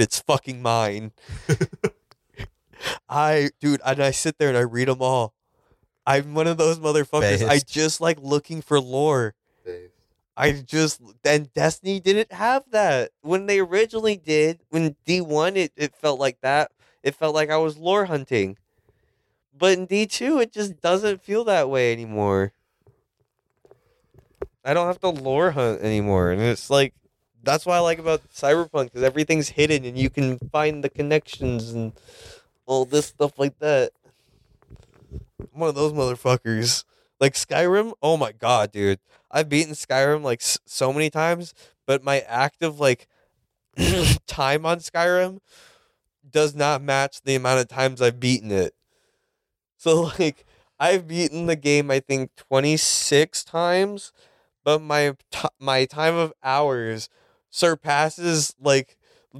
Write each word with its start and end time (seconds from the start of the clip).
It's 0.00 0.20
fucking 0.20 0.62
mine. 0.62 1.12
I, 3.08 3.50
dude, 3.60 3.80
and 3.84 4.02
I 4.02 4.10
sit 4.10 4.38
there 4.38 4.48
and 4.48 4.56
I 4.56 4.62
read 4.62 4.88
them 4.88 5.02
all. 5.02 5.34
I'm 6.06 6.34
one 6.34 6.46
of 6.46 6.56
those 6.56 6.78
motherfuckers. 6.78 7.46
I 7.46 7.58
just 7.58 8.00
like 8.00 8.18
looking 8.20 8.62
for 8.62 8.80
lore. 8.80 9.34
Based. 9.64 9.92
I 10.36 10.52
just 10.52 11.00
then 11.22 11.50
Destiny 11.54 12.00
didn't 12.00 12.32
have 12.32 12.64
that 12.70 13.10
when 13.20 13.46
they 13.46 13.58
originally 13.60 14.16
did. 14.16 14.60
When 14.70 14.96
D 15.04 15.20
one, 15.20 15.56
it 15.56 15.72
it 15.76 15.94
felt 15.94 16.18
like 16.18 16.40
that. 16.40 16.72
It 17.02 17.14
felt 17.14 17.34
like 17.34 17.50
I 17.50 17.58
was 17.58 17.76
lore 17.76 18.06
hunting, 18.06 18.56
but 19.56 19.78
in 19.78 19.86
D 19.86 20.06
two, 20.06 20.38
it 20.38 20.52
just 20.52 20.80
doesn't 20.80 21.22
feel 21.22 21.44
that 21.44 21.68
way 21.68 21.92
anymore. 21.92 22.52
I 24.64 24.74
don't 24.74 24.86
have 24.86 25.00
to 25.00 25.10
lore 25.10 25.50
hunt 25.50 25.82
anymore, 25.82 26.30
and 26.30 26.40
it's 26.40 26.70
like 26.70 26.94
that's 27.42 27.66
what 27.66 27.74
I 27.74 27.80
like 27.80 27.98
about 27.98 28.22
Cyberpunk 28.30 28.84
because 28.86 29.02
everything's 29.02 29.50
hidden 29.50 29.84
and 29.84 29.98
you 29.98 30.10
can 30.10 30.38
find 30.52 30.84
the 30.84 30.90
connections 30.90 31.70
and 31.72 31.92
all 32.66 32.84
this 32.84 33.06
stuff 33.06 33.38
like 33.38 33.58
that. 33.60 33.92
I'm 35.52 35.60
one 35.60 35.68
of 35.68 35.74
those 35.74 35.92
motherfuckers. 35.92 36.84
Like 37.18 37.34
Skyrim, 37.34 37.92
oh 38.02 38.16
my 38.16 38.32
god, 38.32 38.72
dude. 38.72 38.98
I've 39.30 39.48
beaten 39.48 39.74
Skyrim 39.74 40.22
like 40.22 40.40
s- 40.40 40.58
so 40.66 40.92
many 40.92 41.10
times, 41.10 41.54
but 41.86 42.02
my 42.02 42.20
active 42.20 42.80
like 42.80 43.08
time 44.26 44.66
on 44.66 44.78
Skyrim 44.80 45.40
does 46.28 46.54
not 46.54 46.82
match 46.82 47.22
the 47.22 47.36
amount 47.36 47.60
of 47.60 47.68
times 47.68 48.02
I've 48.02 48.20
beaten 48.20 48.52
it. 48.52 48.74
So 49.76 50.10
like 50.18 50.44
I've 50.78 51.06
beaten 51.08 51.46
the 51.46 51.56
game 51.56 51.90
I 51.90 52.00
think 52.00 52.30
26 52.36 53.44
times, 53.44 54.12
but 54.64 54.80
my 54.80 55.16
t- 55.30 55.48
my 55.58 55.84
time 55.86 56.14
of 56.14 56.32
hours 56.42 57.08
surpasses 57.50 58.54
like 58.60 58.96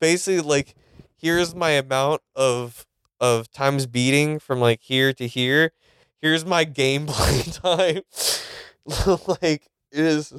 basically 0.00 0.40
like 0.40 0.74
here's 1.16 1.54
my 1.54 1.70
amount 1.70 2.22
of 2.36 2.86
of 3.20 3.50
times 3.50 3.86
beating 3.86 4.38
from 4.38 4.60
like 4.60 4.80
here 4.82 5.12
to 5.14 5.26
here. 5.26 5.72
Here's 6.20 6.44
my 6.44 6.64
gameplay 6.64 7.52
time. 7.62 8.02
like 9.42 9.68
it 9.92 10.00
is 10.00 10.32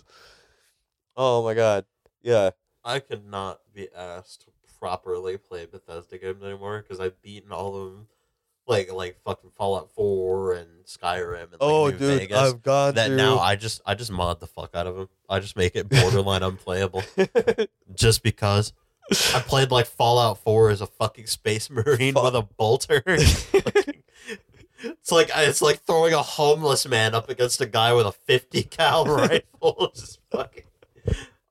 Oh 1.15 1.43
my 1.43 1.53
god. 1.53 1.85
Yeah. 2.21 2.51
I 2.83 2.99
cannot 2.99 3.61
be 3.73 3.87
asked 3.95 4.41
to 4.41 4.51
properly 4.79 5.37
play 5.37 5.65
Bethesda 5.65 6.17
games 6.17 6.43
anymore 6.43 6.81
because 6.81 6.99
I've 6.99 7.21
beaten 7.21 7.51
all 7.51 7.75
of 7.75 7.91
them, 7.91 8.07
like 8.67 8.91
like 8.91 9.17
fucking 9.23 9.51
Fallout 9.57 9.91
Four 9.91 10.53
and 10.53 10.67
Skyrim 10.85 11.43
and 11.43 11.51
like 11.53 11.61
oh 11.61 11.87
New 11.87 11.97
dude, 11.97 12.19
Vegas. 12.19 12.37
I've 12.37 12.63
gone 12.63 12.95
that 12.95 13.11
now 13.11 13.39
I 13.39 13.55
just 13.55 13.81
I 13.85 13.95
just 13.95 14.11
mod 14.11 14.39
the 14.39 14.47
fuck 14.47 14.71
out 14.73 14.87
of 14.87 14.95
them. 14.95 15.09
I 15.29 15.39
just 15.39 15.55
make 15.55 15.75
it 15.75 15.89
borderline 15.89 16.43
unplayable 16.43 17.03
just 17.95 18.23
because. 18.23 18.73
I 19.35 19.39
played 19.39 19.69
like 19.69 19.85
Fallout 19.85 20.39
4 20.39 20.71
as 20.71 20.81
a 20.81 20.87
fucking 20.87 21.27
space 21.27 21.69
marine 21.69 22.15
Fuck. 22.15 22.23
with 22.23 22.35
a 22.35 22.41
bolter. 22.41 23.03
it's 23.07 23.53
like 25.11 25.29
it's 25.35 25.61
like 25.61 25.81
throwing 25.81 26.15
a 26.15 26.23
homeless 26.23 26.87
man 26.87 27.13
up 27.13 27.29
against 27.29 27.61
a 27.61 27.67
guy 27.67 27.93
with 27.93 28.07
a 28.07 28.11
50 28.11 28.63
cal 28.63 29.05
rifle. 29.05 29.91
Just 29.93 30.19
fucking 30.31 30.63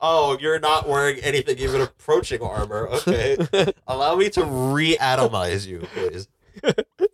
Oh, 0.07 0.37
you're 0.39 0.59
not 0.59 0.87
wearing 0.87 1.19
anything 1.20 1.59
even 1.59 1.81
approaching 1.81 2.42
armor. 2.42 2.89
Okay. 2.89 3.39
Allow 3.87 4.17
me 4.17 4.29
to 4.31 4.45
re-atomize 4.45 5.67
you, 5.67 5.89
please. 5.95 6.29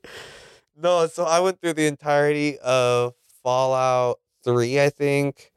no, 0.77 1.07
so 1.07 1.25
I 1.25 1.41
went 1.41 1.61
through 1.61 1.75
the 1.75 1.87
entirety 1.87 2.59
of 2.59 3.15
Fallout 3.43 4.19
3, 4.45 4.81
I 4.81 4.91
think. 4.91 5.53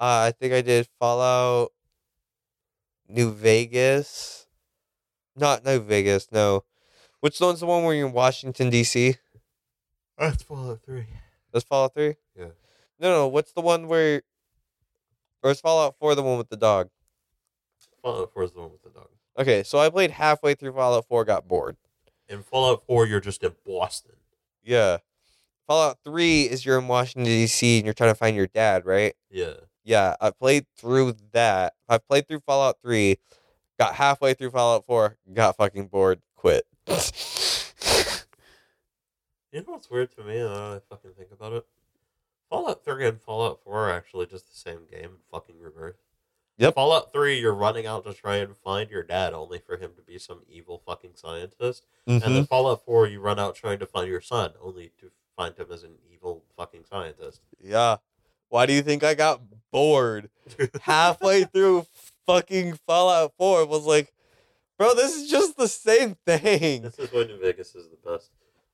Uh, 0.00 0.28
I 0.28 0.32
think 0.38 0.52
I 0.52 0.62
did 0.62 0.88
Fallout 0.98 1.72
New 3.08 3.32
Vegas. 3.32 4.46
Not 5.36 5.64
New 5.64 5.80
Vegas, 5.80 6.28
no. 6.32 6.64
Which 7.20 7.40
one's 7.40 7.60
the 7.60 7.66
one 7.66 7.84
where 7.84 7.94
you're 7.94 8.06
in 8.06 8.12
Washington, 8.12 8.70
D.C.? 8.70 9.16
That's 10.16 10.42
Fallout 10.42 10.82
3. 10.84 11.06
That's 11.52 11.64
Fallout 11.64 11.94
3? 11.94 12.14
Yeah. 12.36 12.46
No, 13.00 13.10
no, 13.10 13.28
what's 13.28 13.52
the 13.52 13.60
one 13.60 13.88
where. 13.88 14.22
Or 15.42 15.50
is 15.50 15.60
Fallout 15.60 15.96
4 15.98 16.14
the 16.14 16.22
one 16.22 16.38
with 16.38 16.48
the 16.48 16.56
dog? 16.56 16.90
Fallout 18.02 18.32
4 18.32 18.42
is 18.44 18.52
the 18.52 18.60
one 18.60 18.72
with 18.72 18.82
the 18.82 18.90
dog. 18.90 19.08
Okay, 19.38 19.62
so 19.62 19.78
I 19.78 19.88
played 19.88 20.10
halfway 20.10 20.54
through 20.54 20.72
Fallout 20.72 21.06
4, 21.06 21.24
got 21.24 21.46
bored. 21.46 21.76
In 22.28 22.42
Fallout 22.42 22.84
4, 22.86 23.06
you're 23.06 23.20
just 23.20 23.42
in 23.42 23.52
Boston. 23.66 24.16
Yeah. 24.62 24.98
Fallout 25.66 25.98
3 26.04 26.42
is 26.44 26.64
you're 26.64 26.78
in 26.78 26.88
Washington, 26.88 27.24
D.C., 27.24 27.78
and 27.78 27.84
you're 27.84 27.94
trying 27.94 28.10
to 28.10 28.14
find 28.14 28.36
your 28.36 28.46
dad, 28.46 28.84
right? 28.84 29.14
Yeah. 29.30 29.54
Yeah, 29.84 30.16
I 30.20 30.30
played 30.30 30.66
through 30.76 31.14
that. 31.32 31.74
I 31.88 31.98
played 31.98 32.28
through 32.28 32.40
Fallout 32.40 32.76
3, 32.82 33.16
got 33.78 33.94
halfway 33.94 34.34
through 34.34 34.50
Fallout 34.50 34.84
4, 34.84 35.16
got 35.32 35.56
fucking 35.56 35.86
bored, 35.86 36.20
quit. 36.36 36.64
You 39.50 39.60
know 39.60 39.72
what's 39.72 39.90
weird 39.90 40.14
to 40.16 40.24
me 40.24 40.38
now 40.38 40.74
I 40.74 40.80
fucking 40.90 41.12
think 41.16 41.30
about 41.32 41.54
it? 41.54 41.66
Fallout 42.50 42.84
3 42.84 43.08
and 43.08 43.20
Fallout 43.20 43.60
4 43.64 43.88
are 43.88 43.90
actually 43.90 44.26
just 44.26 44.46
the 44.46 44.56
same 44.56 44.80
game, 44.90 45.16
fucking 45.32 45.58
reverse. 45.58 45.96
Yep. 46.58 46.74
Fallout 46.74 47.12
3, 47.12 47.38
you're 47.40 47.54
running 47.54 47.86
out 47.86 48.04
to 48.04 48.12
try 48.12 48.36
and 48.36 48.56
find 48.56 48.90
your 48.90 49.02
dad 49.04 49.32
only 49.32 49.58
for 49.58 49.76
him 49.76 49.92
to 49.96 50.02
be 50.02 50.18
some 50.18 50.40
evil 50.48 50.82
fucking 50.84 51.12
scientist. 51.14 51.84
And 52.06 52.20
Mm-hmm. 52.22 52.34
then 52.34 52.46
Fallout 52.46 52.84
4, 52.84 53.06
you 53.06 53.20
run 53.20 53.38
out 53.38 53.54
trying 53.54 53.78
to 53.78 53.86
find 53.86 54.08
your 54.08 54.20
son 54.20 54.52
only 54.62 54.90
to 55.00 55.10
find 55.36 55.56
him 55.56 55.68
as 55.72 55.84
an 55.84 55.92
evil 56.12 56.42
fucking 56.56 56.84
scientist. 56.90 57.40
Yeah. 57.62 57.96
Why 58.48 58.66
do 58.66 58.72
you 58.72 58.82
think 58.82 59.04
I 59.04 59.14
got 59.14 59.40
bored 59.70 60.30
halfway 60.80 61.44
through 61.44 61.86
fucking 62.26 62.78
Fallout 62.86 63.34
4? 63.38 63.62
It 63.62 63.68
was 63.68 63.84
like, 63.84 64.12
bro, 64.78 64.94
this 64.94 65.14
is 65.14 65.30
just 65.30 65.56
the 65.56 65.68
same 65.68 66.16
thing. 66.26 66.82
this 66.82 66.98
is 66.98 67.12
why 67.12 67.24
New 67.24 67.38
Vegas 67.38 67.74
is 67.76 67.86
the 67.88 68.10
best. 68.10 68.30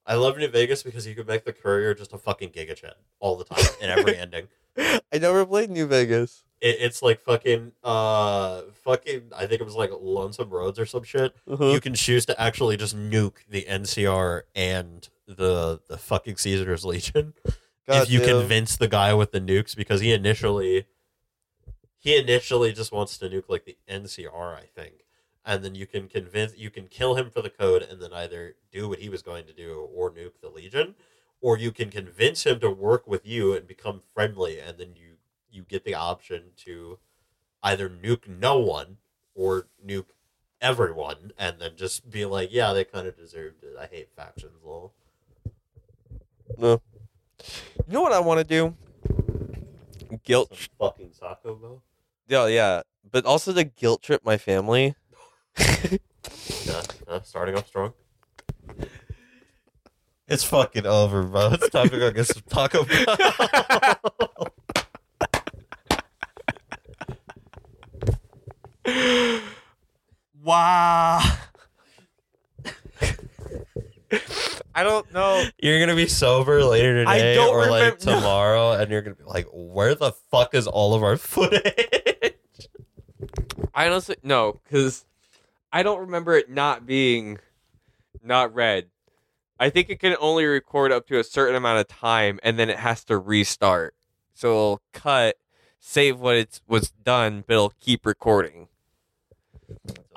I 0.06 0.14
love 0.14 0.38
New 0.38 0.48
Vegas 0.48 0.82
because 0.82 1.06
you 1.06 1.14
can 1.14 1.26
make 1.26 1.44
the 1.44 1.52
courier 1.52 1.92
just 1.94 2.12
a 2.12 2.18
fucking 2.18 2.50
Giga 2.50 2.76
Chad 2.76 2.94
all 3.20 3.36
the 3.36 3.44
time 3.44 3.64
in 3.80 3.90
every 3.90 4.16
ending. 4.18 4.46
I 4.78 5.18
never 5.18 5.44
played 5.44 5.70
New 5.70 5.86
Vegas. 5.86 6.43
It, 6.60 6.76
it's 6.80 7.02
like 7.02 7.20
fucking, 7.20 7.72
uh, 7.82 8.62
fucking, 8.84 9.32
I 9.36 9.46
think 9.46 9.60
it 9.60 9.64
was 9.64 9.74
like 9.74 9.90
Lonesome 10.00 10.50
Roads 10.50 10.78
or 10.78 10.86
some 10.86 11.02
shit. 11.02 11.34
Uh-huh. 11.48 11.66
you 11.66 11.80
can 11.80 11.94
choose 11.94 12.26
to 12.26 12.40
actually 12.40 12.76
just 12.76 12.96
nuke 12.96 13.38
the 13.48 13.66
NCR 13.68 14.42
and 14.54 15.08
the 15.26 15.80
the 15.88 15.96
fucking 15.96 16.36
Caesar's 16.36 16.84
Legion 16.84 17.32
if 17.88 18.10
you 18.10 18.20
Goddamn. 18.20 18.40
convince 18.40 18.76
the 18.76 18.88
guy 18.88 19.14
with 19.14 19.32
the 19.32 19.40
nukes 19.40 19.74
because 19.74 20.00
he 20.00 20.12
initially 20.12 20.86
he 21.98 22.18
initially 22.18 22.72
just 22.72 22.92
wants 22.92 23.16
to 23.18 23.28
nuke 23.28 23.48
like 23.48 23.64
the 23.64 23.78
NCR, 23.88 24.56
I 24.56 24.66
think. 24.74 25.06
And 25.46 25.64
then 25.64 25.74
you 25.74 25.86
can 25.86 26.08
convince 26.08 26.56
you 26.56 26.70
can 26.70 26.86
kill 26.86 27.14
him 27.14 27.30
for 27.30 27.42
the 27.42 27.50
code 27.50 27.82
and 27.82 28.00
then 28.00 28.12
either 28.12 28.56
do 28.70 28.88
what 28.88 28.98
he 28.98 29.08
was 29.08 29.22
going 29.22 29.46
to 29.46 29.52
do 29.52 29.88
or 29.94 30.10
nuke 30.10 30.40
the 30.42 30.48
Legion. 30.48 30.94
Or 31.40 31.58
you 31.58 31.72
can 31.72 31.90
convince 31.90 32.44
him 32.44 32.60
to 32.60 32.70
work 32.70 33.06
with 33.06 33.26
you 33.26 33.54
and 33.54 33.66
become 33.66 34.02
friendly 34.14 34.60
and 34.60 34.78
then 34.78 34.94
you 34.94 35.13
you 35.54 35.62
get 35.62 35.84
the 35.84 35.94
option 35.94 36.50
to 36.56 36.98
either 37.62 37.88
nuke 37.88 38.28
no 38.28 38.58
one 38.58 38.98
or 39.34 39.68
nuke 39.84 40.06
everyone 40.60 41.32
and 41.38 41.60
then 41.60 41.72
just 41.76 42.10
be 42.10 42.24
like, 42.24 42.50
yeah, 42.52 42.72
they 42.72 42.84
kind 42.84 43.06
of 43.06 43.16
deserved 43.16 43.62
it. 43.62 43.76
I 43.78 43.86
hate 43.86 44.08
factions, 44.16 44.62
lol. 44.64 44.92
No. 46.58 46.80
You 47.86 47.92
know 47.92 48.02
what 48.02 48.12
I 48.12 48.20
want 48.20 48.38
to 48.38 48.44
do? 48.44 48.74
Guilt. 50.22 50.48
Some 50.50 50.68
fucking 50.78 51.10
Sako 51.12 51.54
Bell. 51.54 51.82
Yeah, 52.28 52.46
yeah. 52.46 52.82
But 53.10 53.26
also 53.26 53.52
to 53.52 53.64
guilt 53.64 54.02
trip 54.02 54.22
my 54.24 54.36
family. 54.36 54.94
Yeah, 56.64 56.82
uh, 57.06 57.20
starting 57.20 57.54
off 57.54 57.68
strong. 57.68 57.92
It's 60.26 60.42
fucking 60.42 60.86
over, 60.86 61.22
bro. 61.22 61.50
It's 61.52 61.68
time 61.68 61.90
to 61.90 61.98
go 61.98 62.10
get 62.10 62.26
some 62.26 62.42
Taco 62.48 62.84
Bell. 62.84 63.96
I 74.74 74.82
don't 74.82 75.12
know. 75.12 75.44
You're 75.58 75.78
gonna 75.80 75.94
be 75.94 76.08
sober 76.08 76.64
later 76.64 77.04
today 77.04 77.38
or 77.38 77.70
like 77.70 77.98
remem- 77.98 78.06
no. 78.06 78.14
tomorrow, 78.16 78.72
and 78.72 78.90
you're 78.90 79.02
gonna 79.02 79.14
be 79.16 79.24
like, 79.24 79.46
"Where 79.52 79.94
the 79.94 80.12
fuck 80.30 80.54
is 80.54 80.66
all 80.66 80.94
of 80.94 81.02
our 81.02 81.16
footage?" 81.16 82.34
I 83.74 83.86
honestly 83.86 84.16
no, 84.22 84.60
because 84.64 85.04
I 85.72 85.82
don't 85.82 86.00
remember 86.00 86.34
it 86.36 86.50
not 86.50 86.86
being 86.86 87.38
not 88.22 88.54
read. 88.54 88.88
I 89.60 89.70
think 89.70 89.88
it 89.88 90.00
can 90.00 90.16
only 90.20 90.44
record 90.44 90.90
up 90.90 91.06
to 91.08 91.18
a 91.18 91.24
certain 91.24 91.54
amount 91.54 91.78
of 91.78 91.88
time, 91.88 92.40
and 92.42 92.58
then 92.58 92.68
it 92.68 92.78
has 92.78 93.04
to 93.04 93.18
restart. 93.18 93.94
So 94.34 94.48
it'll 94.48 94.82
cut, 94.92 95.36
save 95.78 96.18
what 96.18 96.36
it's 96.36 96.60
was 96.66 96.90
done, 96.90 97.44
but 97.46 97.54
it'll 97.54 97.74
keep 97.80 98.04
recording. 98.04 98.68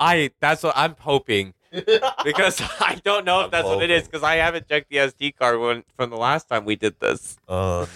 I 0.00 0.32
that's 0.40 0.62
what 0.62 0.76
I'm 0.76 0.96
hoping 0.98 1.54
because 2.24 2.60
I 2.80 3.00
don't 3.04 3.24
know 3.24 3.40
if 3.40 3.44
I'm 3.46 3.50
that's 3.50 3.64
hoping. 3.64 3.80
what 3.80 3.90
it 3.90 3.90
is 3.90 4.04
because 4.04 4.22
I 4.22 4.36
haven't 4.36 4.68
checked 4.68 4.88
the 4.90 4.96
SD 4.96 5.36
card 5.36 5.60
when, 5.60 5.84
from 5.96 6.10
the 6.10 6.16
last 6.16 6.48
time 6.48 6.64
we 6.64 6.76
did 6.76 6.98
this. 7.00 7.36
Oh, 7.48 7.88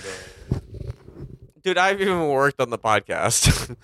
no. 0.51 0.61
Dude, 1.63 1.79
I've 1.79 2.01
even 2.01 2.29
worked 2.29 2.61
on 2.61 2.71
the 2.71 2.79
podcast. 2.79 3.77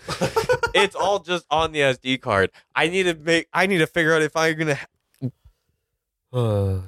it's 0.75 0.97
all 0.97 1.21
just 1.21 1.47
on 1.49 1.71
the 1.71 1.79
SD 1.81 2.21
card. 2.21 2.51
I 2.75 2.89
need 2.89 3.05
to 3.05 3.15
make. 3.15 3.47
I 3.53 3.67
need 3.67 3.79
to 3.79 3.87
figure 3.87 4.15
out 4.15 4.23
if 4.23 4.35
I'm 4.35 4.59
gonna. 4.59 4.79
all 6.33 6.83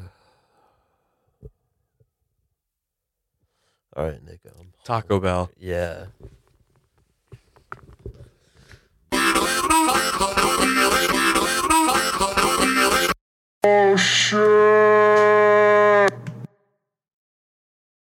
right, 3.96 4.24
Nick. 4.24 4.40
I'm 4.58 4.72
Taco. 4.82 5.20
Bell. 5.20 5.50
Yeah. 5.58 6.06